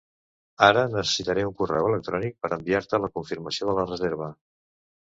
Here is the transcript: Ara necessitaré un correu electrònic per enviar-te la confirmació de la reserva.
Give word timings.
Ara 0.67 0.85
necessitaré 0.93 1.43
un 1.49 1.53
correu 1.61 1.91
electrònic 1.91 2.35
per 2.47 2.53
enviar-te 2.61 3.05
la 3.05 3.13
confirmació 3.21 3.71
de 3.71 3.79
la 3.83 3.89
reserva. 3.95 4.37